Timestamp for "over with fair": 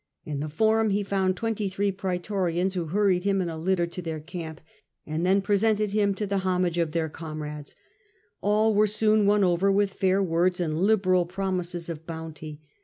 9.43-10.17